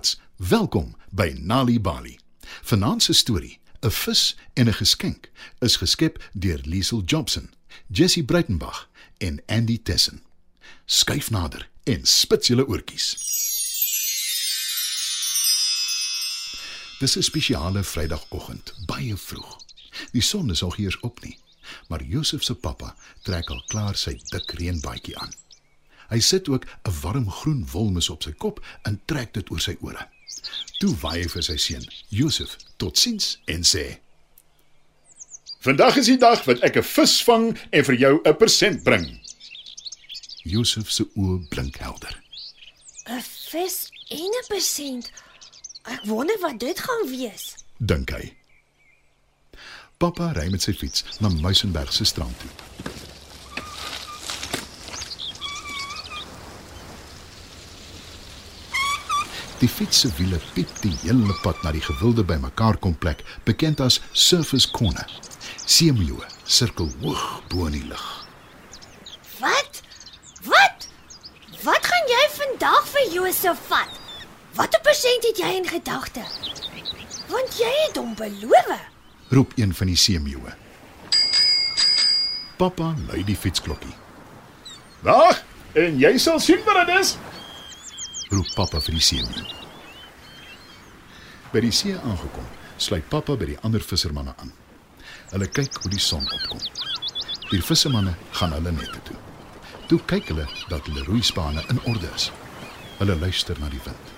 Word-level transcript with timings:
Maats. 0.00 0.20
Welkom 0.36 0.96
by 1.10 1.36
Nali 1.38 1.80
Bali. 1.80 2.18
Vanaand 2.62 3.02
se 3.02 3.12
storie, 3.12 3.58
'n 3.80 3.90
vis 3.90 4.36
en 4.54 4.66
'n 4.66 4.72
geskenk, 4.72 5.30
is 5.58 5.76
geskep 5.76 6.30
deur 6.32 6.60
Liesel 6.62 7.02
Jobson, 7.04 7.50
Jessie 7.86 8.24
Breitenberg 8.24 8.88
en 9.18 9.42
Andy 9.46 9.82
Tessen. 9.82 10.22
Skyf 10.84 11.30
nader 11.30 11.68
en 11.82 12.06
spits 12.06 12.46
julle 12.46 12.66
oortjies. 12.66 13.16
Dis 16.98 17.16
'n 17.16 17.22
spesiale 17.22 17.84
Vrydagoggend, 17.84 18.74
baie 18.86 19.16
vroeg. 19.16 19.56
Die 20.12 20.22
son 20.22 20.50
is 20.50 20.60
nog 20.60 20.78
eers 20.78 21.00
op 21.00 21.20
nie, 21.22 21.38
maar 21.88 22.02
Josef 22.02 22.42
se 22.42 22.54
pappa 22.54 22.96
trek 23.22 23.50
al 23.50 23.64
klaar 23.66 23.96
sy 23.96 24.20
dik 24.24 24.50
reënbaadjie 24.50 25.18
aan. 25.18 25.32
Hy 26.10 26.20
sit 26.20 26.48
ook 26.48 26.64
'n 26.84 26.94
warm 27.02 27.30
groen 27.30 27.66
wolmis 27.72 28.10
op 28.10 28.22
sy 28.22 28.32
kop 28.32 28.60
en 28.82 29.00
trek 29.06 29.34
dit 29.34 29.50
oor 29.50 29.60
sy 29.60 29.76
ore. 29.80 30.08
Toe 30.80 30.94
waai 31.02 31.22
hy 31.22 31.28
vir 31.28 31.42
sy 31.42 31.56
seun, 31.56 31.86
Josef, 32.08 32.56
totsiens 32.76 33.38
en 33.46 33.62
sê: 33.64 33.98
Vandag 35.60 35.96
is 35.96 36.06
die 36.06 36.18
dag 36.18 36.44
wat 36.44 36.62
ek 36.64 36.76
'n 36.76 36.82
vis 36.82 37.22
vang 37.22 37.58
en 37.70 37.84
vir 37.84 37.94
jou 37.94 38.20
'n 38.24 38.36
persent 38.36 38.82
bring. 38.82 39.20
Josef 40.42 40.90
se 40.90 41.04
oë 41.16 41.48
blink 41.48 41.76
helder. 41.76 42.22
'n 43.06 43.22
Vis 43.22 43.90
en 44.08 44.30
'n 44.40 44.46
persent. 44.48 45.10
Ek 45.84 46.04
wonder 46.04 46.38
wat 46.40 46.58
dit 46.58 46.78
gaan 46.78 47.08
wees. 47.08 47.54
dink 47.78 48.10
hy. 48.10 48.36
Pappa 49.98 50.32
ry 50.32 50.48
met 50.48 50.62
sy 50.62 50.72
fiets 50.72 51.04
na 51.20 51.28
Muizenberg 51.28 51.92
se 51.92 52.04
strand 52.04 52.38
toe. 52.40 52.48
Die 59.60 59.68
fiets 59.68 60.00
se 60.00 60.08
wiele 60.16 60.40
piep 60.54 60.70
die 60.80 60.94
hele 61.02 61.34
pad 61.42 61.58
na 61.62 61.72
die 61.76 61.82
gewilde 61.84 62.24
bymekaar 62.24 62.78
komplek, 62.80 63.20
bekend 63.44 63.80
as 63.84 64.00
Surface 64.12 64.70
Corner. 64.72 65.08
Seemeeu 65.68 66.22
sirkel 66.48 66.88
hoog 67.02 67.42
bo 67.52 67.66
in 67.68 67.76
die 67.76 67.84
lug. 67.84 68.06
Wat? 69.40 69.82
Wat? 70.48 70.88
Wat 71.64 71.90
gaan 71.92 72.08
jy 72.08 72.22
vandag 72.38 72.86
vir 72.94 73.12
Josef 73.12 73.60
vat? 73.68 74.00
Watter 74.56 74.80
persent 74.80 75.28
het 75.28 75.42
jy 75.44 75.52
in 75.60 75.68
gedagte? 75.68 76.24
Want 77.28 77.60
jy 77.60 77.74
het 77.84 78.00
hom 78.00 78.16
beloof. 78.16 78.72
roep 79.30 79.52
een 79.56 79.74
van 79.74 79.86
die 79.86 79.96
seemeeue. 79.96 80.54
Pappa 82.56 82.94
lui 83.08 83.22
die 83.24 83.36
fietsklokkie. 83.36 83.94
Wag, 85.06 85.44
en 85.72 86.00
jy 86.00 86.16
sal 86.18 86.40
sien 86.42 86.64
wat 86.66 86.86
dit 86.86 86.98
is. 86.98 87.14
Roep 88.30 88.54
pappa 88.54 88.80
vir 88.80 88.94
die 88.94 89.04
seemeeu. 89.04 89.46
By 91.50 91.62
die 91.64 91.72
see 91.74 91.96
aangekom, 91.98 92.46
sluit 92.78 93.08
pappa 93.10 93.34
by 93.36 93.48
die 93.50 93.58
ander 93.66 93.82
vissermanne 93.82 94.34
aan. 94.38 94.52
Hulle 95.32 95.48
kyk 95.50 95.80
hoe 95.82 95.90
die 95.90 96.02
son 96.02 96.26
opkom. 96.26 96.62
Die 97.50 97.62
vissermanne 97.62 98.14
gaan 98.38 98.54
hulle 98.54 98.72
nette 98.72 99.02
toe. 99.08 99.18
Toe 99.90 99.98
kyk 100.06 100.30
hulle 100.30 100.46
dat 100.70 100.86
hulle 100.86 101.02
roeispane 101.08 101.64
in 101.72 101.82
orde 101.90 102.10
is. 102.14 102.28
Hulle 103.00 103.16
luister 103.18 103.58
na 103.58 103.70
die 103.72 103.82
wind. 103.84 104.12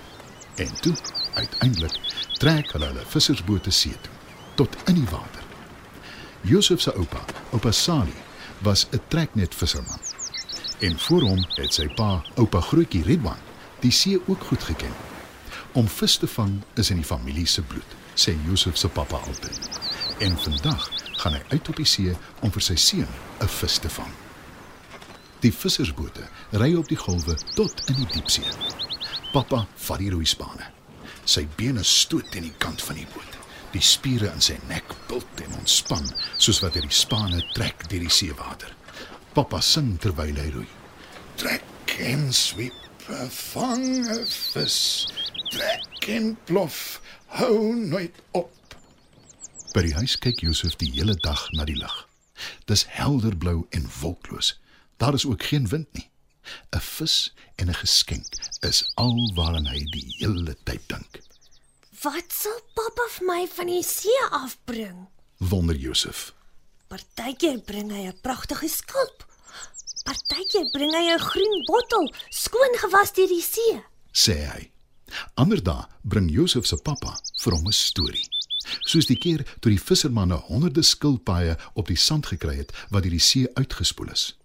En 0.61 0.73
toe, 0.85 0.93
uiteindelik, 1.33 1.95
trek 2.37 2.69
hulle 2.75 2.91
hulle 2.91 3.05
vissersbote 3.09 3.73
see 3.73 3.97
toe, 4.05 4.13
tot 4.61 4.77
in 4.91 4.99
die 5.01 5.09
water. 5.09 5.41
Josef 6.45 6.83
se 6.83 6.93
oupa, 6.93 7.23
oupa 7.55 7.71
Sali, 7.71 8.13
was 8.61 8.85
'n 8.91 9.01
treknet 9.07 9.55
visserman. 9.55 9.99
En 10.79 10.99
voor 10.99 11.21
hom 11.21 11.45
het 11.55 11.73
sy 11.73 11.87
pa, 11.95 12.21
oupa 12.35 12.61
Grootjie 12.61 13.03
Redwan, 13.03 13.37
die 13.83 13.91
see 13.91 14.19
ook 14.25 14.43
goed 14.49 14.63
geken. 14.63 14.93
Om 15.73 15.87
vis 15.87 16.17
te 16.17 16.27
vang 16.27 16.61
is 16.79 16.89
in 16.93 17.01
die 17.01 17.07
familie 17.07 17.47
se 17.49 17.61
bloed, 17.61 17.95
sê 18.15 18.35
Josef 18.47 18.77
se 18.77 18.87
pappa 18.87 19.19
altyd. 19.27 19.69
En 20.23 20.37
vandag 20.37 20.89
gaan 21.21 21.37
hy 21.37 21.41
uit 21.55 21.69
op 21.69 21.79
die 21.79 21.87
see 21.87 22.13
om 22.41 22.51
vir 22.51 22.61
sy 22.61 22.75
seun 22.75 23.09
'n 23.41 23.49
vis 23.59 23.77
te 23.77 23.89
vang. 23.89 24.13
Die 25.43 25.51
vissersbote 25.51 26.27
ry 26.51 26.73
op 26.79 26.87
die 26.87 26.99
golwe 26.99 27.35
tot 27.55 27.81
in 27.89 27.95
die 27.99 28.11
diepsee. 28.13 28.51
Pappa 29.33 29.65
vat 29.87 29.99
die 29.99 30.11
roeispane. 30.13 30.69
Sy 31.25 31.47
bene 31.57 31.83
stoot 31.83 32.31
teen 32.31 32.43
die 32.43 32.57
kant 32.57 32.81
van 32.81 32.95
die 32.95 33.07
boot. 33.13 33.39
Die 33.73 33.81
spiere 33.81 34.31
in 34.33 34.41
sy 34.41 34.59
nek 34.69 34.93
bult 35.09 35.41
en 35.43 35.57
ontspan 35.57 36.05
soos 36.37 36.61
wat 36.61 36.75
hy 36.75 36.81
die 36.85 36.95
spane 36.95 37.41
trek 37.57 37.89
deur 37.89 38.05
die 38.05 38.09
seewater. 38.13 38.71
Pappa 39.33 39.59
sing 39.61 39.97
terwyl 39.99 40.37
hy 40.37 40.49
roei. 40.53 40.69
Trek 41.35 41.97
en 41.99 42.27
sweep, 42.33 42.77
vang 43.29 44.07
'n 44.07 44.25
vis. 44.25 45.07
Trek 45.49 46.07
en 46.07 46.37
plof, 46.43 47.01
hou 47.25 47.75
nooit 47.75 48.15
op. 48.31 48.75
By 49.73 49.81
die 49.81 49.93
huis 49.93 50.17
kyk 50.17 50.39
Josef 50.39 50.75
die 50.75 50.91
hele 50.91 51.15
dag 51.15 51.51
na 51.51 51.65
die 51.65 51.77
lug. 51.77 52.07
Dis 52.65 52.85
helderblou 52.87 53.65
en 53.69 53.89
wolkloos. 54.01 54.59
Daar 54.97 55.13
is 55.13 55.25
ook 55.25 55.43
geen 55.43 55.67
wind 55.67 55.87
nie. 55.93 56.09
'n 56.75 56.79
Vis 56.79 57.33
en 57.55 57.69
'n 57.69 57.73
geskenk 57.73 58.27
is 58.59 58.91
al 58.95 59.31
waaraan 59.35 59.67
hy 59.67 59.83
die 59.91 60.15
hele 60.17 60.55
tyd 60.63 60.81
dink. 60.87 61.19
Wat 62.01 62.29
sal 62.29 62.59
pappa 62.73 63.07
vir 63.09 63.25
my 63.25 63.47
van 63.47 63.67
die 63.67 63.83
see 63.83 64.19
afbring? 64.29 65.07
Wonder 65.37 65.75
Josef. 65.75 66.33
Partykeer 66.87 67.59
bring 67.59 67.91
hy 67.91 68.07
'n 68.07 68.19
pragtige 68.21 68.67
skulp. 68.67 69.25
Partykeer 70.03 70.67
bring 70.75 70.91
hy 70.95 71.05
'n 71.13 71.19
groen 71.19 71.63
bottel, 71.65 72.05
skoon 72.29 72.73
gewas 72.81 73.11
deur 73.13 73.27
die 73.27 73.41
see. 73.41 73.81
sê 74.11 74.35
hy. 74.45 74.69
Ander 75.35 75.61
dae 75.63 75.85
bring 76.03 76.29
Josef 76.31 76.65
se 76.65 76.75
pappa 76.77 77.13
vir 77.43 77.53
hom 77.53 77.67
'n 77.67 77.71
storie. 77.71 78.27
Soos 78.85 79.05
die 79.05 79.17
keer 79.17 79.43
toe 79.59 79.71
die 79.71 79.79
vissermanne 79.79 80.35
honderde 80.35 80.81
skilpaaie 80.83 81.57
op 81.73 81.87
die 81.87 81.95
sand 81.97 82.25
gekry 82.25 82.55
het 82.57 82.71
wat 82.89 83.03
deur 83.03 83.11
die 83.11 83.19
see 83.19 83.47
uitgespoel 83.55 84.09
is. 84.11 84.35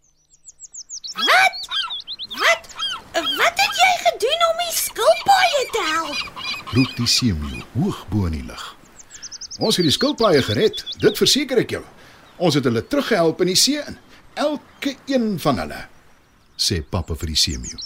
Wat? 1.14 1.58
Wat? 2.40 2.64
Wat 3.38 3.56
het 3.62 3.74
jy 3.82 3.92
gedoen 4.06 4.40
om 4.50 4.56
die 4.66 4.76
skilpaaie 4.86 5.62
te 5.72 5.82
help? 5.94 6.18
Roep 6.74 6.96
die 6.96 7.06
seemeeu 7.06 7.62
hoog 7.74 8.08
bo 8.08 8.26
in 8.26 8.32
die 8.32 8.44
lug. 8.46 8.76
Ons 9.58 9.76
het 9.76 9.84
die 9.84 9.92
skilpaaie 9.92 10.42
gered, 10.42 10.84
dit 10.98 11.16
verseker 11.18 11.58
ek 11.58 11.70
jou. 11.70 11.84
Ons 12.36 12.54
het 12.54 12.64
hulle 12.64 12.86
teruggehelp 12.86 13.40
in 13.40 13.46
die 13.46 13.56
see 13.56 13.78
in. 13.86 13.98
Elke 14.38 14.96
een 15.06 15.40
van 15.40 15.58
hulle. 15.58 15.86
sê 16.54 16.76
pappa 16.90 17.14
vir 17.18 17.32
die 17.32 17.38
seemeeu. 17.38 17.78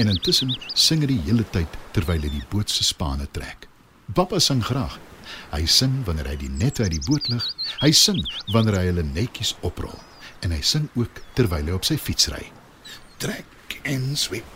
En 0.00 0.08
intussen 0.08 0.52
sing 0.72 1.02
hy 1.04 1.10
die 1.10 1.24
hele 1.26 1.44
tyd 1.52 1.76
terwyl 1.92 2.24
hy 2.24 2.30
die 2.32 2.46
boot 2.48 2.72
se 2.72 2.86
spane 2.88 3.26
trek. 3.36 3.66
Pappa 4.16 4.40
sing 4.40 4.62
graag. 4.64 4.96
Hy 5.52 5.66
sing 5.68 5.98
wanneer 6.06 6.30
hy 6.30 6.38
die 6.40 6.48
nette 6.52 6.86
uit 6.86 6.94
die 6.94 7.04
boot 7.04 7.28
lig. 7.28 7.44
Hy 7.82 7.92
sing 7.92 8.22
wanneer 8.54 8.78
hy 8.80 8.86
hulle 8.88 9.04
netjies 9.10 9.52
oprol 9.60 9.92
en 10.44 10.56
hy 10.56 10.62
sing 10.64 10.88
ook 10.96 11.20
terwyl 11.36 11.68
hy 11.68 11.76
op 11.76 11.84
sy 11.84 11.98
fiets 12.00 12.32
ry. 12.32 12.42
Trek 13.20 13.78
en 13.84 14.16
sweep, 14.16 14.48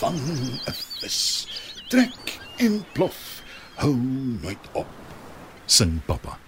vang 0.00 0.20
'n 0.20 0.76
vis. 1.00 1.48
Trek 1.88 2.36
en 2.60 2.84
plof, 2.92 3.42
hou 3.80 3.94
nooit 3.96 4.72
op. 4.72 4.88
Sing 5.66 6.00
pappa. 6.04 6.38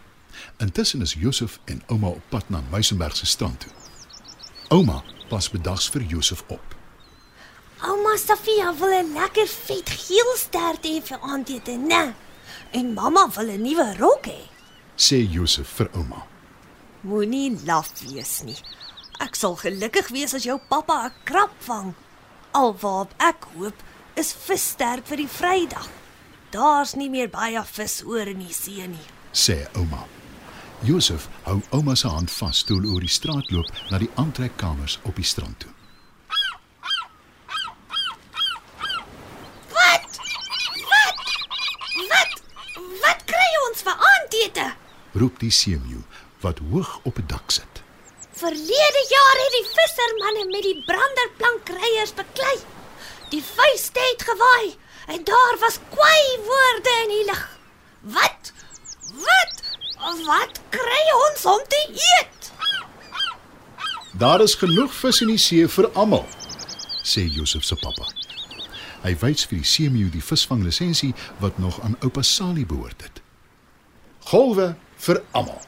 Intussen 0.61 1.01
is 1.01 1.17
Josef 1.17 1.59
en 1.65 1.83
ouma 1.89 2.09
op 2.09 2.25
pad 2.29 2.51
na 2.51 2.61
Muizenberg 2.71 3.17
se 3.17 3.27
strand 3.27 3.61
toe. 3.61 3.73
Ouma 4.71 5.03
pas 5.31 5.49
bedags 5.51 5.89
vir 5.91 6.03
Josef 6.11 6.43
op. 6.49 6.75
Ouma 7.83 8.17
Sofia 8.19 8.73
wil 8.79 8.93
'n 9.03 9.13
lekker 9.15 9.47
vet 9.67 9.89
geel 9.91 10.33
stert 10.37 10.85
hê 10.85 11.01
vir 11.03 11.19
aandete, 11.21 11.73
né? 11.73 12.15
En 12.73 12.95
mamma 12.95 13.29
wil 13.37 13.49
'n 13.51 13.63
nuwe 13.63 13.97
rok 13.99 14.27
hê. 14.27 14.41
sê 14.97 15.27
Josef 15.31 15.69
vir 15.77 15.89
ouma. 15.95 16.27
Moenie 17.03 17.59
laf 17.67 17.91
wees 18.01 18.43
nie. 18.43 18.59
Ek 19.19 19.35
sal 19.35 19.57
gelukkig 19.57 20.09
wees 20.09 20.35
as 20.35 20.45
jou 20.45 20.59
pappa 20.69 21.07
'n 21.07 21.13
krab 21.25 21.51
vang. 21.61 21.95
Alwaar 22.53 23.09
ek 23.19 23.45
hoop 23.57 23.75
is 24.17 24.33
vissterk 24.33 25.07
vir 25.07 25.17
die 25.17 25.29
Vrydag. 25.29 25.89
Daar's 26.51 26.95
nie 26.95 27.09
meer 27.11 27.29
baie 27.29 27.63
vis 27.65 28.03
oor 28.05 28.27
in 28.27 28.39
die 28.39 28.53
see 28.53 28.87
nie. 28.87 29.07
sê 29.33 29.67
ouma. 29.77 30.05
Josef 30.83 31.29
hou 31.45 31.59
ouma 31.77 31.95
se 31.95 32.09
hand 32.09 32.31
vas 32.33 32.63
toe 32.65 32.79
hulle 32.79 32.89
oor 32.95 33.05
die 33.05 33.13
straat 33.13 33.51
loop 33.53 33.69
na 33.91 33.99
die 34.01 34.09
aantrekkamers 34.21 34.97
op 35.05 35.19
die 35.21 35.27
strand 35.29 35.59
toe. 35.61 35.73
Wat? 39.75 40.17
Wat? 40.93 41.21
Wat? 42.13 42.41
Wat 43.03 43.27
kry 43.29 43.51
ons 43.67 43.85
vir 43.85 44.07
aandete? 44.13 44.67
Roep 45.21 45.37
die 45.45 45.53
seemeeu 45.53 46.01
wat 46.41 46.65
hoog 46.71 46.97
op 47.05 47.21
'n 47.21 47.29
dak 47.29 47.53
sit. 47.53 47.85
Verlede 48.41 49.03
jaar 49.13 49.39
het 49.45 49.55
die 49.59 49.69
vissermanne 49.77 50.45
met 50.49 50.65
die 50.65 50.83
branderplankryers 50.89 52.15
beklei. 52.15 52.57
Die 53.29 53.45
vuiste 53.45 54.01
het 54.01 54.23
gewaai 54.23 54.77
en 55.13 55.25
daar 55.25 55.57
was 55.61 55.79
kwai 55.93 56.25
woorde 56.49 56.93
in 57.05 57.09
die 57.09 57.25
lug. 57.25 57.45
Wat? 58.01 58.53
Wat? 59.13 59.40
Wat 60.11 60.61
kry 60.75 61.03
ons 61.29 61.45
om 61.47 61.61
te 61.69 61.81
eet? 61.95 62.53
Daar 64.19 64.41
is 64.41 64.55
genoeg 64.59 64.95
vis 64.95 65.21
in 65.23 65.31
die 65.31 65.39
see 65.39 65.69
vir 65.69 65.87
almal. 65.95 66.27
sê 67.07 67.23
Josef 67.31 67.65
se 67.65 67.77
pappa. 67.79 68.07
Hy 69.03 69.15
wys 69.23 69.47
vir 69.49 69.61
die 69.63 69.67
seemeeu 69.67 70.11
die 70.11 70.23
visvanglisensie 70.23 71.15
wat 71.39 71.59
nog 71.59 71.81
aan 71.87 71.97
oupa 72.03 72.23
Sali 72.23 72.67
behoort 72.67 73.03
het. 73.03 73.23
Golwe 74.31 74.75
vir 74.97 75.23
almal. 75.31 75.63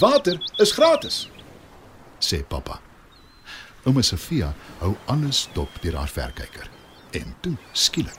Water 0.00 0.38
is 0.58 0.72
gratis. 0.72 1.28
sê 2.20 2.44
pappa. 2.48 2.80
Ouma 3.84 4.02
Sofia 4.02 4.54
hou 4.78 4.94
alles 5.06 5.48
dop 5.54 5.82
deur 5.82 5.98
haar 5.98 6.08
verkyker. 6.08 6.70
En 7.10 7.34
toe, 7.40 7.56
skielik, 7.72 8.18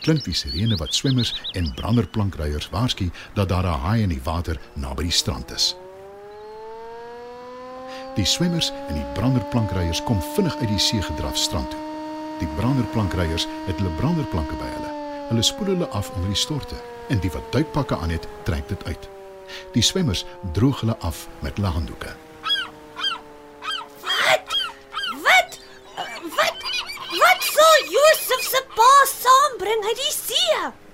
klink 0.00 0.24
die 0.24 0.34
sirene 0.34 0.76
wat 0.76 0.94
swemmers 0.94 1.34
en 1.52 1.74
branderplankryers 1.74 2.68
waarsku 2.70 3.10
dat 3.34 3.48
daar 3.48 3.64
'n 3.64 3.80
haai 3.84 4.02
in 4.02 4.08
die 4.08 4.22
water 4.24 4.60
naby 4.74 5.02
die 5.02 5.10
strand 5.10 5.50
is. 5.50 5.76
Die 8.14 8.24
swemmers 8.24 8.72
en 8.88 8.94
die 8.94 9.12
branderplankryers 9.14 10.02
kom 10.02 10.20
vinnig 10.34 10.56
uit 10.56 10.68
die 10.68 10.78
see 10.78 11.02
gedraf 11.02 11.36
strand 11.36 11.70
toe. 11.70 11.80
Die 12.38 12.48
branderplankryers 12.56 13.46
het 13.66 13.78
hulle 13.78 13.94
branderplanke 13.96 14.54
by 14.54 14.68
hulle. 14.74 14.90
Hulle 15.28 15.42
spoel 15.42 15.66
hulle 15.66 15.88
af 15.88 16.10
onder 16.10 16.28
die 16.28 16.36
storte 16.36 16.76
en 17.08 17.18
die 17.18 17.30
wat 17.30 17.52
duikpakke 17.52 17.96
aan 17.96 18.10
het, 18.10 18.28
trek 18.42 18.68
dit 18.68 18.84
uit. 18.84 19.08
Die 19.72 19.82
swemmers 19.82 20.24
droog 20.52 20.80
hulle 20.80 20.96
af 20.98 21.28
met 21.40 21.56
hulle 21.56 21.68
handdoeke. 21.68 22.12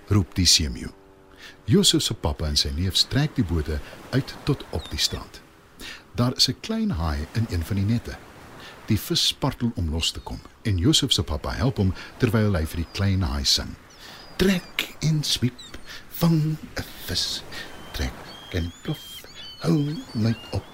Roep 0.08 0.34
die 0.34 0.46
seemeeu. 0.46 0.90
Josef 1.68 2.02
se 2.02 2.14
pappa 2.14 2.48
en 2.48 2.56
sy 2.56 2.70
neef 2.76 2.96
trek 3.12 3.34
die 3.36 3.44
bote 3.44 3.80
uit 4.10 4.34
tot 4.48 4.64
op 4.76 4.88
die 4.90 5.00
strand. 5.00 5.40
Daar 6.16 6.36
is 6.36 6.48
'n 6.48 6.60
klein 6.60 6.90
haai 6.90 7.26
in 7.32 7.46
een 7.50 7.64
van 7.64 7.76
die 7.76 7.84
nette. 7.84 8.16
Die 8.86 9.00
vis 9.00 9.26
spartel 9.26 9.72
om 9.74 9.90
los 9.90 10.10
te 10.10 10.20
kom 10.20 10.40
en 10.62 10.78
Josef 10.78 11.12
se 11.12 11.22
pappa 11.22 11.50
help 11.50 11.76
hom 11.76 11.94
terwyl 12.16 12.56
hy 12.56 12.64
vir 12.66 12.76
die 12.76 12.92
klein 12.92 13.22
haai 13.22 13.44
sing. 13.44 13.76
Trek 14.36 14.96
en 15.00 15.22
swiep, 15.24 15.78
vang 16.08 16.56
'n 16.76 16.84
vis. 17.06 17.42
Trek 17.92 18.12
en 18.50 18.72
plof, 18.82 19.22
hou 19.60 19.96
net 20.12 20.38
op. 20.50 20.64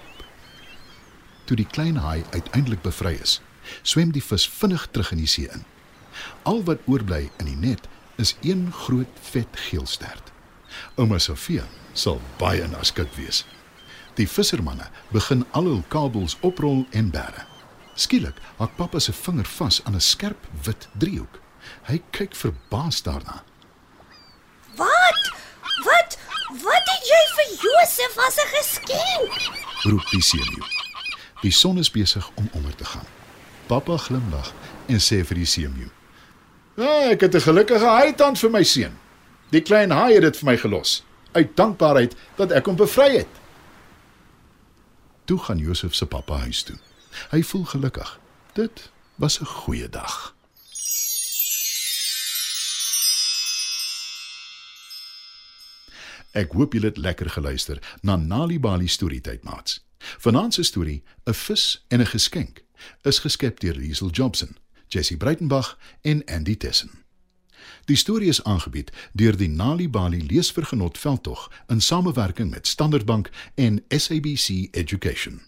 Toe 1.45 1.57
die 1.57 1.67
klein 1.67 1.95
haai 1.95 2.23
uiteindelik 2.31 2.81
bevry 2.81 3.17
is, 3.21 3.41
swem 3.81 4.11
die 4.11 4.23
vis 4.23 4.49
vinnig 4.49 4.87
terug 4.91 5.11
in 5.11 5.17
die 5.17 5.27
see 5.27 5.47
in. 5.51 5.65
Al 6.43 6.63
wat 6.63 6.79
oorbly 6.85 7.29
in 7.37 7.45
die 7.45 7.55
net 7.67 7.87
is 8.15 8.35
een 8.41 8.71
groot 8.73 9.19
vet 9.31 9.47
geelstert. 9.67 10.31
Ouma 10.95 11.17
Sofia 11.19 11.63
sal 11.93 12.21
baie 12.37 12.67
naskik 12.67 13.11
wees. 13.15 13.45
Die 14.15 14.27
vissermanne 14.27 14.87
begin 15.11 15.45
al 15.51 15.67
hul 15.69 15.83
kabels 15.87 16.37
oprol 16.41 16.85
en 16.91 17.11
bære. 17.11 17.45
Skielik 17.95 18.39
hak 18.59 18.75
pappa 18.75 18.99
se 18.99 19.13
vinger 19.13 19.47
vas 19.57 19.81
aan 19.83 19.95
'n 19.95 20.01
skerp 20.01 20.47
wit 20.63 20.87
driehoek. 20.97 21.39
Hy 21.87 22.01
kyk 22.11 22.35
verbaas 22.35 23.01
daarna. 23.03 23.43
Wat? 24.75 25.21
Wat? 25.83 26.17
Wat 26.63 26.85
het 26.91 27.03
jy 27.11 27.23
vir 27.35 27.49
Josef 27.63 28.17
as 28.27 28.37
'n 28.37 28.49
geskenk? 28.57 29.63
roep 29.85 30.09
die 30.09 30.21
seemeeu. 30.21 30.65
Die 31.41 31.51
son 31.51 31.77
is 31.77 31.91
besig 31.91 32.29
om 32.35 32.49
onder 32.51 32.75
te 32.75 32.85
gaan. 32.85 33.05
Pappa 33.65 33.97
glimlag 33.97 34.53
en 34.85 35.01
sê 35.01 35.21
vir 35.25 35.41
die 35.41 35.49
seemeeu: 35.49 35.91
Ja, 36.75 37.09
ek 37.09 37.21
het 37.21 37.35
'n 37.35 37.39
gelukkige 37.39 37.85
haaitant 37.85 38.39
vir 38.39 38.49
my 38.49 38.63
seun. 38.63 38.97
Die 39.49 39.61
klein 39.61 39.91
haai 39.91 40.13
het 40.13 40.21
dit 40.21 40.37
vir 40.37 40.45
my 40.45 40.57
gelos 40.57 41.03
uit 41.31 41.55
dankbaarheid 41.55 42.15
dat 42.35 42.51
ek 42.51 42.65
hom 42.65 42.75
bevry 42.75 43.17
het. 43.17 43.33
Toe 45.25 45.39
gaan 45.39 45.57
Josef 45.57 45.95
se 45.95 46.05
pappa 46.05 46.37
huis 46.37 46.63
toe. 46.63 46.77
Hy 47.31 47.43
voel 47.43 47.63
gelukkig. 47.63 48.19
Dit 48.53 48.91
was 49.15 49.39
'n 49.39 49.45
goeie 49.45 49.89
dag. 49.89 50.35
Ek 56.31 56.51
hoop 56.51 56.73
julle 56.73 56.85
het 56.85 56.97
lekker 56.97 57.29
geluister 57.29 57.79
na 58.01 58.15
Nali 58.15 58.59
Bali 58.59 58.87
storietyd 58.87 59.43
maats. 59.43 59.85
Vanaand 59.97 60.53
se 60.53 60.63
storie, 60.63 61.03
'n 61.23 61.33
vis 61.33 61.85
en 61.87 61.99
'n 62.01 62.05
geskenk, 62.05 62.63
is 63.01 63.19
geskep 63.19 63.59
deur 63.59 63.75
Liesel 63.75 64.09
Jobson, 64.09 64.57
Jessie 64.87 65.17
Breitenbach 65.17 65.77
en 66.01 66.25
Andy 66.25 66.55
Tessen. 66.55 66.91
Die 67.85 67.95
storie 67.95 68.27
is 68.27 68.43
aangebied 68.43 68.91
deur 69.13 69.37
die 69.37 69.49
Nali 69.49 69.89
Bali 69.89 70.25
leesvergenot 70.25 70.97
veldtog 70.97 71.51
in 71.67 71.81
samewerking 71.81 72.49
met 72.49 72.67
Standard 72.67 73.05
Bank 73.05 73.29
en 73.55 73.83
SABC 73.87 74.67
Education. 74.71 75.41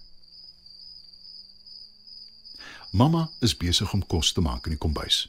Mamma 2.91 3.29
is 3.39 3.57
besig 3.57 3.93
om 3.93 4.05
kos 4.07 4.31
te 4.31 4.41
maak 4.41 4.65
in 4.65 4.77
die 4.77 4.81
kombuis. 4.81 5.27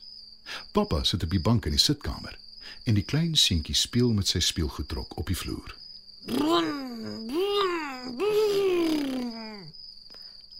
Pappa 0.72 1.02
sit 1.05 1.22
op 1.22 1.31
die 1.31 1.40
bank 1.40 1.64
in 1.64 1.75
die 1.76 1.82
sitkamer 1.82 2.38
en 2.84 2.94
die 2.94 3.05
klein 3.05 3.37
seentjie 3.37 3.76
speel 3.76 4.12
met 4.12 4.28
sy 4.28 4.40
speelgoedtrok 4.40 5.19
op 5.19 5.26
die 5.26 5.37
vloer. 5.37 5.75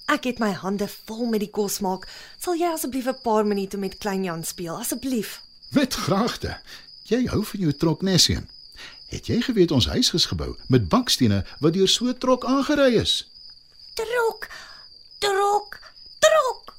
Ek 0.09 0.25
het 0.25 0.39
my 0.41 0.55
hande 0.57 0.87
vol 0.89 1.27
met 1.29 1.43
die 1.45 1.51
kos 1.53 1.83
maak. 1.85 2.07
Sal 2.41 2.57
jy 2.57 2.69
asseblief 2.73 3.07
'n 3.07 3.21
paar 3.23 3.47
minute 3.47 3.77
met 3.77 3.99
klein 3.99 4.25
Jan 4.25 4.45
speel 4.45 4.79
asseblief? 4.79 5.43
Met 5.71 5.95
graagte. 5.95 6.61
Jy 7.03 7.27
hou 7.27 7.45
van 7.45 7.61
jou 7.61 7.73
trok, 7.73 8.03
Nessien. 8.03 8.49
Het 9.09 9.27
jy 9.27 9.41
geweet 9.41 9.71
ons 9.71 9.87
huis 9.87 10.13
is 10.13 10.27
gebou 10.27 10.57
met 10.69 10.89
bakstene 10.89 11.45
wat 11.61 11.73
deur 11.73 11.89
so 11.89 12.13
trok 12.13 12.45
aangery 12.45 12.95
is? 12.97 13.29
Trok. 13.95 14.49
Trok. 15.19 15.79
Trok. 16.19 16.75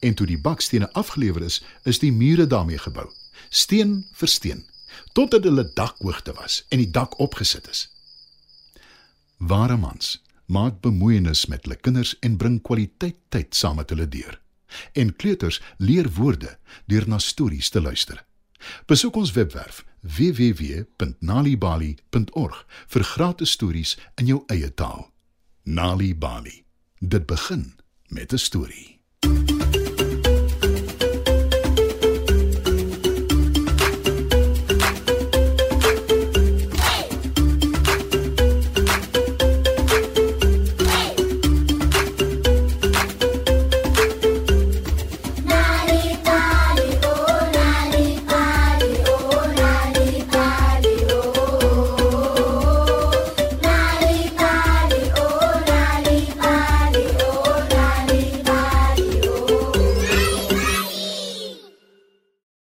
En 0.00 0.14
toe 0.14 0.26
die 0.26 0.40
bakstene 0.40 0.92
afgelewer 0.92 1.42
is, 1.42 1.62
is 1.82 1.98
die 1.98 2.12
mure 2.12 2.46
daarmee 2.46 2.78
gebou, 2.78 3.10
steen 3.48 4.06
vir 4.12 4.28
steen, 4.28 4.66
totdat 5.12 5.44
hulle 5.44 5.70
dakhoogte 5.74 6.32
was 6.32 6.64
en 6.68 6.78
die 6.78 6.90
dak 6.90 7.18
opgesit 7.18 7.68
is. 7.68 7.88
Ware 9.36 9.76
mans 9.76 10.20
maak 10.52 10.82
bemoeienis 10.84 11.46
met 11.50 11.64
hulle 11.64 11.80
kinders 11.80 12.12
en 12.20 12.36
bring 12.36 12.60
kwaliteit 12.62 13.16
tyd 13.32 13.54
saam 13.56 13.76
met 13.80 13.90
hulle 13.90 14.08
deur. 14.08 14.40
En 14.92 15.16
kleuters 15.16 15.60
leer 15.78 16.10
woorde 16.16 16.58
deur 16.86 17.08
na 17.08 17.18
stories 17.18 17.70
te 17.72 17.80
luister. 17.80 18.24
Besoek 18.86 19.16
ons 19.16 19.32
webwerf 19.32 19.84
www.nalibali.org 20.02 22.66
vir 22.94 23.02
gratis 23.14 23.50
stories 23.50 23.98
in 24.20 24.26
jou 24.26 24.44
eie 24.52 24.74
taal. 24.74 25.12
Nali 25.64 26.14
Bali. 26.14 26.64
Dit 26.98 27.26
begin 27.26 27.74
met 28.08 28.32
'n 28.32 28.38
storie. 28.38 29.01